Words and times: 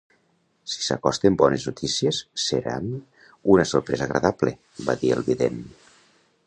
"Si 0.75 0.85
s'acosten 0.85 1.35
bones 1.41 1.67
notícies, 1.69 2.21
seran 2.45 2.89
una 3.57 3.67
sorpresa 3.75 4.09
agradable", 4.09 4.55
va 4.89 4.99
dir 5.05 5.15
el 5.19 5.27
vident. 5.33 5.63